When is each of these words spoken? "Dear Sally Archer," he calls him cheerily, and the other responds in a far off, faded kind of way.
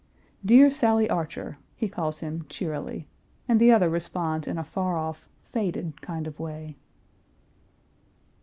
"Dear 0.43 0.71
Sally 0.71 1.07
Archer," 1.07 1.59
he 1.75 1.87
calls 1.87 2.21
him 2.21 2.47
cheerily, 2.49 3.07
and 3.47 3.59
the 3.61 3.71
other 3.71 3.87
responds 3.87 4.47
in 4.47 4.57
a 4.57 4.63
far 4.63 4.97
off, 4.97 5.29
faded 5.43 6.01
kind 6.01 6.25
of 6.25 6.39
way. 6.39 6.75